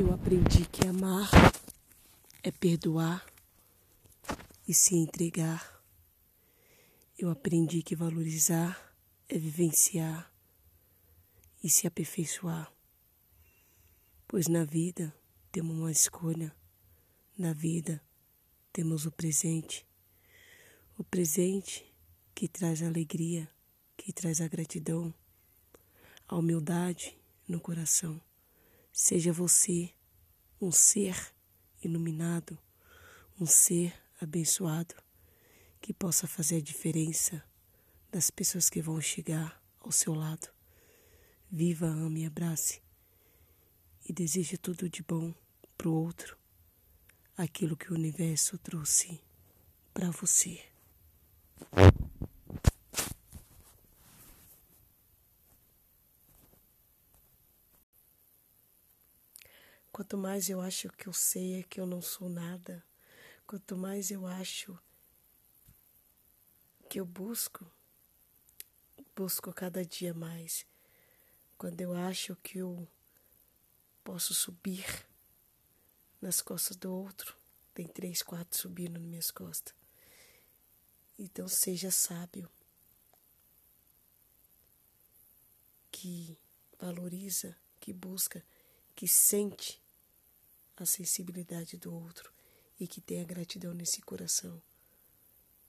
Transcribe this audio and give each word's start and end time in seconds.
Eu 0.00 0.14
aprendi 0.14 0.64
que 0.64 0.88
amar 0.88 1.28
é 2.42 2.50
perdoar 2.50 3.22
e 4.66 4.72
se 4.72 4.94
entregar. 4.94 5.84
Eu 7.18 7.28
aprendi 7.28 7.82
que 7.82 7.94
valorizar 7.94 8.96
é 9.28 9.36
vivenciar 9.36 10.32
e 11.62 11.68
se 11.68 11.86
aperfeiçoar. 11.86 12.72
Pois 14.26 14.48
na 14.48 14.64
vida 14.64 15.14
temos 15.52 15.76
uma 15.76 15.92
escolha, 15.92 16.50
na 17.36 17.52
vida 17.52 18.02
temos 18.72 19.04
o 19.04 19.12
presente. 19.12 19.86
O 20.96 21.04
presente 21.04 21.84
que 22.34 22.48
traz 22.48 22.82
a 22.82 22.86
alegria, 22.86 23.46
que 23.98 24.14
traz 24.14 24.40
a 24.40 24.48
gratidão, 24.48 25.12
a 26.26 26.36
humildade 26.36 27.14
no 27.46 27.60
coração. 27.60 28.18
Seja 29.02 29.32
você 29.32 29.90
um 30.60 30.70
ser 30.70 31.32
iluminado, 31.82 32.58
um 33.40 33.46
ser 33.46 33.94
abençoado, 34.20 34.94
que 35.80 35.94
possa 35.94 36.26
fazer 36.26 36.56
a 36.56 36.60
diferença 36.60 37.42
das 38.12 38.30
pessoas 38.30 38.68
que 38.68 38.82
vão 38.82 39.00
chegar 39.00 39.58
ao 39.80 39.90
seu 39.90 40.12
lado. 40.12 40.48
Viva, 41.50 41.86
ame 41.86 42.26
abrace 42.26 42.82
e 44.06 44.12
deseje 44.12 44.58
tudo 44.58 44.86
de 44.86 45.02
bom 45.02 45.32
para 45.78 45.88
o 45.88 45.94
outro, 45.94 46.36
aquilo 47.38 47.78
que 47.78 47.90
o 47.90 47.96
universo 47.96 48.58
trouxe 48.58 49.18
para 49.94 50.10
você. 50.10 50.60
Quanto 60.00 60.16
mais 60.16 60.48
eu 60.48 60.62
acho 60.62 60.88
que 60.88 61.06
eu 61.06 61.12
sei 61.12 61.60
é 61.60 61.62
que 61.62 61.78
eu 61.78 61.84
não 61.84 62.00
sou 62.00 62.30
nada. 62.30 62.82
Quanto 63.46 63.76
mais 63.76 64.10
eu 64.10 64.26
acho 64.26 64.78
que 66.88 66.98
eu 66.98 67.04
busco, 67.04 67.70
busco 69.14 69.52
cada 69.52 69.84
dia 69.84 70.14
mais. 70.14 70.64
Quando 71.58 71.82
eu 71.82 71.94
acho 71.94 72.34
que 72.36 72.56
eu 72.56 72.88
posso 74.02 74.32
subir 74.32 75.06
nas 76.18 76.40
costas 76.40 76.78
do 76.78 76.90
outro, 76.90 77.36
tem 77.74 77.86
três, 77.86 78.22
quatro 78.22 78.58
subindo 78.58 78.92
nas 78.92 79.02
minhas 79.02 79.30
costas. 79.30 79.74
Então 81.18 81.46
seja 81.46 81.90
sábio, 81.90 82.48
que 85.92 86.38
valoriza, 86.78 87.54
que 87.78 87.92
busca, 87.92 88.42
que 88.96 89.06
sente 89.06 89.78
a 90.82 90.86
sensibilidade 90.86 91.76
do 91.76 91.92
outro 91.92 92.32
e 92.78 92.86
que 92.86 93.00
tenha 93.00 93.24
gratidão 93.24 93.74
nesse 93.74 94.00
coração. 94.00 94.60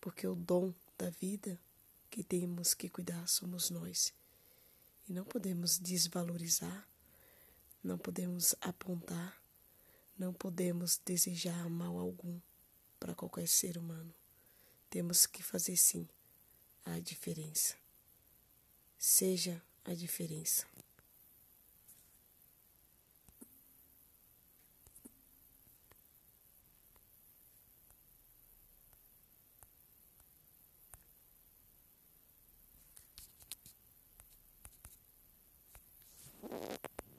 Porque 0.00 0.26
o 0.26 0.34
dom 0.34 0.74
da 0.98 1.10
vida 1.10 1.58
que 2.10 2.24
temos 2.24 2.74
que 2.74 2.88
cuidar 2.88 3.26
somos 3.28 3.70
nós. 3.70 4.12
E 5.08 5.12
não 5.12 5.24
podemos 5.24 5.78
desvalorizar, 5.78 6.88
não 7.82 7.96
podemos 7.96 8.54
apontar, 8.60 9.40
não 10.18 10.32
podemos 10.32 11.00
desejar 11.04 11.68
mal 11.68 11.98
algum 11.98 12.40
para 12.98 13.14
qualquer 13.14 13.46
ser 13.46 13.78
humano. 13.78 14.14
Temos 14.90 15.26
que 15.26 15.42
fazer 15.42 15.76
sim 15.76 16.08
a 16.84 16.98
diferença. 16.98 17.76
Seja 18.98 19.62
a 19.84 19.94
diferença. 19.94 20.66